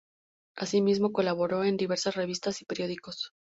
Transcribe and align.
Así 0.55 0.81
mismo 0.81 1.11
colaboró 1.13 1.63
en 1.63 1.77
diversas 1.77 2.15
revistas 2.15 2.59
y 2.63 2.65
periódicos. 2.65 3.33